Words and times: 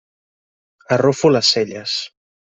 Arrufo 0.95 1.31
les 1.35 1.51
celles. 1.57 1.95